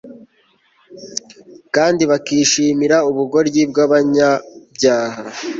Kandi 1.75 2.03
bakishimira 2.11 2.97
ubugoryi 3.09 3.61
bwabanyabyaha 3.71 5.21